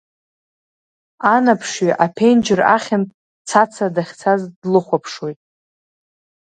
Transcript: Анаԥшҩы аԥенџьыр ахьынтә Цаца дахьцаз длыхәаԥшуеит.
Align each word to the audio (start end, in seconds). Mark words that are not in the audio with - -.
Анаԥшҩы 1.33 1.91
аԥенџьыр 2.05 2.61
ахьынтә 2.75 3.13
Цаца 3.47 3.85
дахьцаз 3.95 4.41
длыхәаԥшуеит. 4.61 5.39